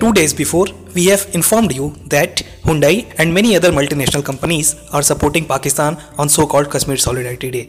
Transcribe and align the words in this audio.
Two 0.00 0.12
days 0.12 0.32
before, 0.32 0.66
we 0.94 1.06
have 1.06 1.26
informed 1.34 1.74
you 1.74 1.92
that 2.06 2.42
Hyundai 2.62 3.12
and 3.18 3.34
many 3.34 3.56
other 3.56 3.72
multinational 3.72 4.24
companies 4.24 4.76
are 4.92 5.02
supporting 5.02 5.44
Pakistan 5.44 5.96
on 6.16 6.28
so-called 6.28 6.70
Kashmir 6.70 6.96
Solidarity 6.96 7.50
Day. 7.50 7.64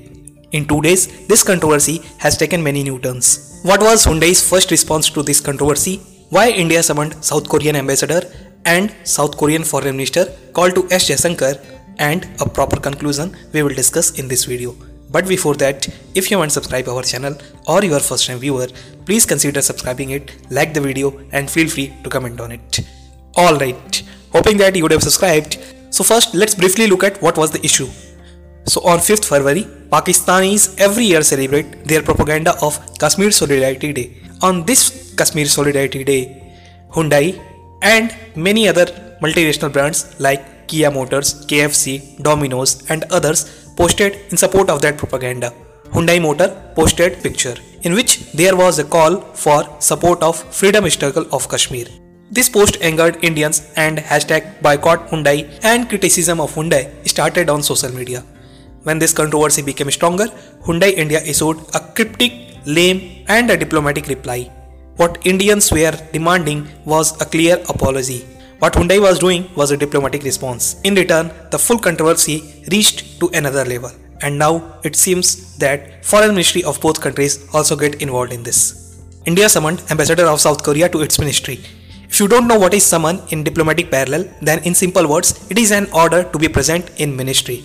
In 0.51 0.67
two 0.67 0.79
days, 0.81 1.07
this 1.27 1.41
controversy 1.41 2.03
has 2.19 2.37
taken 2.37 2.61
many 2.61 2.83
new 2.83 2.99
turns. 2.99 3.59
What 3.63 3.81
was 3.81 4.05
Hyundai's 4.05 4.47
first 4.47 4.69
response 4.69 5.09
to 5.09 5.23
this 5.23 5.41
controversy? 5.41 5.97
Why 6.29 6.51
India 6.51 6.83
summoned 6.83 7.15
South 7.25 7.49
Korean 7.49 7.75
ambassador 7.75 8.21
and 8.63 8.93
South 9.05 9.35
Korean 9.35 9.63
foreign 9.63 9.97
minister 9.97 10.25
called 10.53 10.75
to 10.75 10.87
S. 10.91 11.09
Jaishankar 11.09 11.55
and 11.97 12.29
a 12.39 12.47
proper 12.47 12.79
conclusion 12.79 13.35
we 13.53 13.63
will 13.63 13.73
discuss 13.73 14.19
in 14.19 14.27
this 14.27 14.45
video. 14.45 14.75
But 15.11 15.27
before 15.27 15.55
that, 15.55 15.87
if 16.13 16.29
you 16.29 16.37
haven't 16.37 16.51
subscribed 16.51 16.87
our 16.87 17.01
channel 17.01 17.35
or 17.67 17.83
you 17.83 17.93
are 17.93 17.99
first 17.99 18.27
time 18.27 18.39
viewer, 18.39 18.67
please 19.05 19.25
consider 19.25 19.61
subscribing 19.61 20.11
it, 20.11 20.35
like 20.51 20.73
the 20.73 20.81
video 20.81 21.19
and 21.31 21.49
feel 21.49 21.67
free 21.67 21.93
to 22.03 22.09
comment 22.09 22.39
on 22.39 22.51
it. 22.51 22.81
Alright, 23.37 24.03
hoping 24.31 24.57
that 24.57 24.75
you 24.75 24.83
would 24.83 24.91
have 24.91 25.03
subscribed. 25.03 25.57
So 25.89 26.03
first, 26.03 26.35
let's 26.35 26.53
briefly 26.53 26.87
look 26.87 27.03
at 27.03 27.21
what 27.21 27.37
was 27.37 27.51
the 27.51 27.63
issue. 27.65 27.87
So 28.65 28.81
on 28.81 28.99
5th 28.99 29.25
February, 29.25 29.63
Pakistanis 29.89 30.79
every 30.79 31.05
year 31.05 31.23
celebrate 31.23 31.85
their 31.85 32.03
propaganda 32.03 32.53
of 32.61 32.79
Kashmir 32.99 33.31
Solidarity 33.31 33.93
Day. 33.93 34.17
On 34.43 34.63
this 34.65 35.15
Kashmir 35.15 35.45
Solidarity 35.45 36.03
Day, 36.03 36.55
Hyundai 36.91 37.41
and 37.81 38.15
many 38.35 38.67
other 38.67 38.85
multinational 39.21 39.73
brands 39.73 40.19
like 40.19 40.67
Kia 40.67 40.91
Motors, 40.91 41.47
KFC, 41.47 42.21
Domino's 42.21 42.87
and 42.91 43.05
others 43.05 43.58
posted 43.79 44.19
in 44.31 44.37
support 44.43 44.69
of 44.69 44.81
that 44.83 44.97
propaganda. 44.97 45.49
Hyundai 45.93 46.21
Motor 46.21 46.49
posted 46.75 47.21
picture 47.23 47.55
in 47.83 47.93
which 47.97 48.11
there 48.39 48.55
was 48.61 48.77
a 48.77 48.83
call 48.95 49.13
for 49.43 49.59
support 49.79 50.21
of 50.21 50.35
freedom 50.57 50.89
struggle 50.89 51.25
of 51.35 51.47
Kashmir. 51.53 51.87
This 52.31 52.49
post 52.55 52.77
angered 52.81 53.23
Indians 53.29 53.57
and 53.75 53.97
hashtag 54.09 54.61
boycott 54.61 55.07
Hyundai 55.09 55.37
and 55.63 55.89
criticism 55.89 56.41
of 56.41 56.53
Hyundai 56.55 56.83
started 57.07 57.49
on 57.49 57.63
social 57.63 57.93
media. 57.99 58.21
When 58.83 58.99
this 58.99 59.13
controversy 59.13 59.61
became 59.61 59.91
stronger, 59.91 60.27
Hyundai 60.65 60.91
India 60.93 61.21
issued 61.23 61.57
a 61.73 61.79
cryptic, 61.79 62.33
lame 62.65 63.25
and 63.27 63.49
a 63.49 63.57
diplomatic 63.57 64.07
reply. 64.07 64.51
What 64.97 65.25
Indians 65.25 65.71
were 65.71 65.95
demanding 66.11 66.67
was 66.85 67.19
a 67.21 67.25
clear 67.25 67.55
apology. 67.69 68.25
What 68.59 68.73
Hyundai 68.73 68.99
was 69.01 69.19
doing 69.19 69.49
was 69.55 69.71
a 69.71 69.77
diplomatic 69.77 70.23
response. 70.23 70.81
In 70.83 70.93
return, 70.95 71.31
the 71.49 71.57
full 71.57 71.79
controversy 71.79 72.65
reached 72.69 73.17
to 73.21 73.29
another 73.29 73.63
level. 73.63 73.89
And 74.21 74.37
now 74.37 74.81
it 74.83 74.97
seems 74.97 75.57
that 75.59 76.03
foreign 76.03 76.31
ministry 76.31 76.65
of 76.65 76.81
both 76.81 76.99
countries 76.99 77.47
also 77.53 77.77
get 77.77 78.01
involved 78.01 78.33
in 78.33 78.43
this. 78.43 78.99
India 79.25 79.47
summoned 79.47 79.81
ambassador 79.89 80.25
of 80.25 80.41
South 80.41 80.61
Korea 80.61 80.89
to 80.89 80.99
its 80.99 81.19
ministry. 81.19 81.61
If 82.09 82.19
you 82.19 82.27
don't 82.27 82.49
know 82.49 82.59
what 82.59 82.73
is 82.73 82.85
summon 82.85 83.21
in 83.29 83.45
diplomatic 83.45 83.89
parallel, 83.91 84.25
then 84.41 84.61
in 84.63 84.75
simple 84.75 85.07
words, 85.07 85.49
it 85.49 85.57
is 85.57 85.71
an 85.71 85.89
order 85.93 86.23
to 86.23 86.37
be 86.37 86.49
present 86.49 86.91
in 86.99 87.15
ministry. 87.15 87.63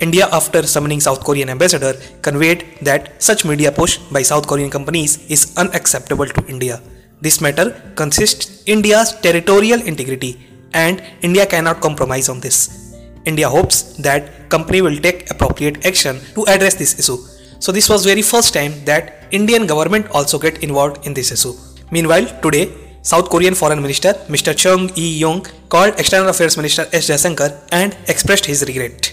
India, 0.00 0.26
after 0.32 0.64
summoning 0.64 0.98
South 0.98 1.22
Korean 1.22 1.48
ambassador, 1.48 1.94
conveyed 2.22 2.64
that 2.80 3.22
such 3.22 3.44
media 3.44 3.70
push 3.70 3.98
by 4.10 4.22
South 4.22 4.48
Korean 4.48 4.68
companies 4.68 5.24
is 5.30 5.56
unacceptable 5.56 6.26
to 6.26 6.44
India. 6.48 6.80
This 7.24 7.40
matter 7.40 7.66
consists 7.94 8.64
India's 8.66 9.12
territorial 9.20 9.80
integrity 9.80 10.32
and 10.74 11.00
India 11.22 11.46
cannot 11.46 11.80
compromise 11.80 12.28
on 12.28 12.40
this. 12.40 12.96
India 13.24 13.48
hopes 13.48 13.76
that 14.06 14.48
company 14.48 14.82
will 14.82 14.96
take 14.96 15.30
appropriate 15.30 15.86
action 15.86 16.18
to 16.34 16.42
address 16.48 16.74
this 16.74 16.98
issue. 16.98 17.18
So 17.60 17.70
this 17.70 17.88
was 17.88 18.04
very 18.04 18.22
first 18.22 18.52
time 18.52 18.72
that 18.86 19.28
Indian 19.30 19.68
government 19.68 20.10
also 20.10 20.36
get 20.36 20.64
involved 20.64 21.06
in 21.06 21.14
this 21.14 21.30
issue. 21.30 21.54
Meanwhile, 21.92 22.26
today 22.42 22.68
South 23.02 23.30
Korean 23.30 23.54
Foreign 23.54 23.80
Minister 23.80 24.14
Mr. 24.26 24.56
Chung 24.56 24.88
Eui-yong 24.88 25.46
called 25.68 25.94
External 26.00 26.28
Affairs 26.28 26.56
Minister 26.56 26.88
S. 26.92 27.08
Jaishankar 27.08 27.50
and 27.70 27.96
expressed 28.08 28.46
his 28.46 28.64
regret. 28.66 29.12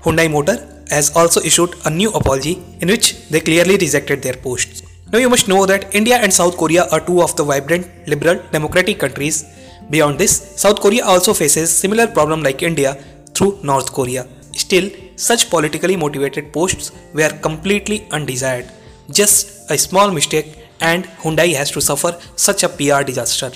Hyundai 0.00 0.30
Motor 0.30 0.56
has 0.88 1.14
also 1.14 1.42
issued 1.42 1.74
a 1.84 1.90
new 1.90 2.10
apology 2.12 2.54
in 2.80 2.88
which 2.88 3.28
they 3.28 3.40
clearly 3.40 3.76
rejected 3.76 4.22
their 4.22 4.38
posts. 4.48 4.89
Now 5.12 5.18
you 5.18 5.28
must 5.28 5.48
know 5.48 5.66
that 5.66 5.92
India 5.92 6.16
and 6.16 6.32
South 6.32 6.56
Korea 6.56 6.84
are 6.92 7.00
two 7.00 7.20
of 7.20 7.34
the 7.34 7.42
vibrant, 7.42 7.86
liberal, 8.06 8.40
democratic 8.52 9.00
countries. 9.00 9.44
Beyond 9.90 10.20
this, 10.20 10.32
South 10.56 10.80
Korea 10.80 11.04
also 11.04 11.34
faces 11.34 11.76
similar 11.76 12.06
problem 12.06 12.44
like 12.44 12.62
India 12.62 12.94
through 13.34 13.58
North 13.64 13.92
Korea. 13.92 14.28
Still, 14.52 14.88
such 15.16 15.50
politically 15.50 15.96
motivated 15.96 16.52
posts 16.52 16.92
were 17.12 17.30
completely 17.30 18.06
undesired. 18.12 18.70
Just 19.10 19.68
a 19.68 19.76
small 19.76 20.12
mistake 20.12 20.56
and 20.80 21.04
Hyundai 21.22 21.54
has 21.56 21.72
to 21.72 21.80
suffer 21.80 22.16
such 22.36 22.62
a 22.62 22.68
PR 22.68 23.02
disaster. 23.02 23.50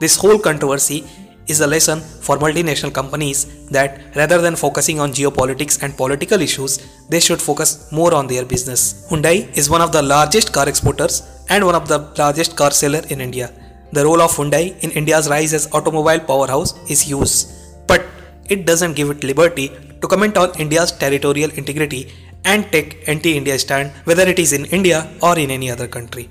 This 0.00 0.16
whole 0.16 0.38
controversy 0.40 1.04
is 1.48 1.60
a 1.60 1.66
lesson 1.66 2.00
for 2.00 2.36
multinational 2.38 2.92
companies 2.92 3.46
that 3.68 4.00
rather 4.14 4.38
than 4.40 4.56
focusing 4.56 5.00
on 5.00 5.12
geopolitics 5.12 5.82
and 5.82 5.96
political 5.96 6.40
issues, 6.40 6.78
they 7.08 7.20
should 7.20 7.40
focus 7.40 7.90
more 7.90 8.14
on 8.14 8.26
their 8.26 8.44
business. 8.44 9.06
Hyundai 9.10 9.56
is 9.56 9.70
one 9.70 9.80
of 9.80 9.92
the 9.92 10.02
largest 10.02 10.52
car 10.52 10.68
exporters 10.68 11.22
and 11.48 11.64
one 11.64 11.74
of 11.74 11.88
the 11.88 11.98
largest 12.18 12.56
car 12.56 12.70
seller 12.70 13.02
in 13.08 13.20
India. 13.20 13.50
The 13.92 14.04
role 14.04 14.20
of 14.20 14.32
Hyundai 14.32 14.78
in 14.80 14.90
India's 14.90 15.28
rise 15.28 15.54
as 15.54 15.72
automobile 15.72 16.20
powerhouse 16.20 16.74
is 16.90 17.00
huge, 17.00 17.46
but 17.86 18.04
it 18.48 18.66
doesn't 18.66 18.94
give 18.94 19.10
it 19.10 19.24
liberty 19.24 19.70
to 20.00 20.06
comment 20.06 20.36
on 20.36 20.58
India's 20.60 20.92
territorial 20.92 21.50
integrity 21.50 22.12
and 22.44 22.70
take 22.70 23.08
anti-India 23.08 23.58
stand 23.58 23.90
whether 24.04 24.26
it 24.28 24.38
is 24.38 24.52
in 24.52 24.64
India 24.66 25.10
or 25.22 25.38
in 25.38 25.50
any 25.50 25.70
other 25.70 25.88
country. 25.88 26.28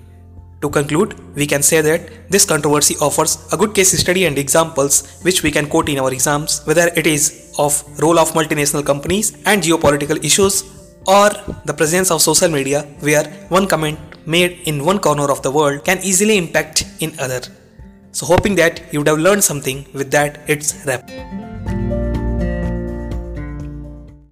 To 0.62 0.70
conclude, 0.70 1.14
we 1.36 1.46
can 1.46 1.62
say 1.62 1.82
that 1.82 2.32
this 2.32 2.44
controversy 2.44 2.96
offers 3.00 3.48
a 3.54 3.58
good 3.58 3.76
case 3.76 3.92
study 3.92 4.26
and 4.26 4.38
examples 4.40 5.20
which 5.22 5.44
we 5.44 5.52
can 5.52 5.68
quote 5.68 5.88
in 5.88 6.00
our 6.00 6.12
exams, 6.12 6.62
whether 6.66 6.88
it 6.96 7.06
is 7.06 7.54
of 7.60 7.84
role 8.02 8.18
of 8.18 8.32
multinational 8.32 8.84
companies 8.84 9.38
and 9.46 9.62
geopolitical 9.62 10.24
issues 10.24 10.64
or 11.06 11.30
the 11.66 11.74
presence 11.74 12.10
of 12.10 12.22
social 12.22 12.50
media 12.50 12.82
where 13.02 13.26
one 13.50 13.68
comment 13.68 14.00
made 14.26 14.60
in 14.66 14.84
one 14.84 15.00
corner 15.00 15.30
of 15.32 15.42
the 15.44 15.52
world 15.52 15.86
can 15.86 16.00
easily 16.00 16.38
impact 16.38 16.86
in 17.02 17.14
other. 17.20 17.42
So 18.12 18.26
hoping 18.26 18.56
that 18.56 18.82
you 18.92 19.00
would 19.00 19.08
have 19.08 19.20
learned 19.20 19.44
something 19.44 19.86
with 19.94 20.10
that 20.12 20.42
it's 20.48 20.84
wrap. 20.88 21.08